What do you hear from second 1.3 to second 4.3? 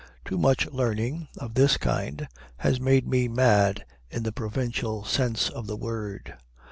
(of this kind) had made me mad in